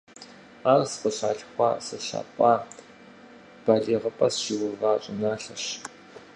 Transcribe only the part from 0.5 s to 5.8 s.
Ар сыкъыщалъхуа, сыщапӏа, балигъыпӏэ сыщиува щӏыналъэщ.